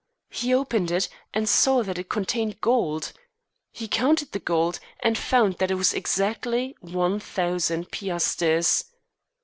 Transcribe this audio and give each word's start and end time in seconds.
He 0.31 0.51
opened 0.51 0.89
it, 0.89 1.07
and 1.31 1.47
saw 1.47 1.83
that 1.83 1.99
it 1.99 2.09
contained 2.09 2.59
gold. 2.59 3.13
He 3.71 3.87
counted 3.87 4.31
the 4.31 4.39
gold 4.39 4.79
and 5.01 5.15
found 5.15 5.59
that 5.59 5.69
it 5.69 5.75
was 5.75 5.93
exactly 5.93 6.75
one 6.79 7.19
thousand 7.19 7.91
piasters. 7.91 8.85